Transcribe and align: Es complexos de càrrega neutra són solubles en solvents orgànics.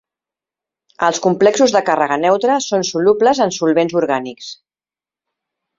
Es 1.07 1.19
complexos 1.25 1.75
de 1.75 1.83
càrrega 1.91 2.19
neutra 2.23 2.57
són 2.69 2.89
solubles 2.93 3.45
en 3.47 3.55
solvents 3.61 3.99
orgànics. 4.03 4.53